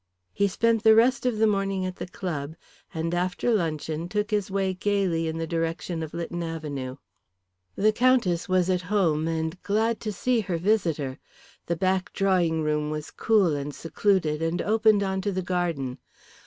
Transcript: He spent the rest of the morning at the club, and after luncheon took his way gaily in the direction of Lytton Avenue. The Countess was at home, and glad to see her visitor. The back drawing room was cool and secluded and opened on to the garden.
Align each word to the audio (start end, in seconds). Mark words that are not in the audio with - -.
He 0.33 0.47
spent 0.47 0.81
the 0.83 0.95
rest 0.95 1.27
of 1.27 1.37
the 1.37 1.45
morning 1.45 1.85
at 1.85 1.97
the 1.97 2.07
club, 2.07 2.55
and 2.91 3.13
after 3.13 3.53
luncheon 3.53 4.09
took 4.09 4.31
his 4.31 4.49
way 4.49 4.73
gaily 4.73 5.27
in 5.27 5.37
the 5.37 5.45
direction 5.45 6.01
of 6.01 6.11
Lytton 6.11 6.41
Avenue. 6.41 6.95
The 7.75 7.91
Countess 7.93 8.49
was 8.49 8.67
at 8.67 8.81
home, 8.89 9.27
and 9.27 9.61
glad 9.61 9.99
to 9.99 10.11
see 10.11 10.39
her 10.41 10.57
visitor. 10.57 11.19
The 11.67 11.75
back 11.75 12.13
drawing 12.13 12.63
room 12.63 12.89
was 12.89 13.11
cool 13.11 13.53
and 13.55 13.75
secluded 13.75 14.41
and 14.41 14.59
opened 14.63 15.03
on 15.03 15.21
to 15.21 15.31
the 15.31 15.43
garden. 15.43 15.99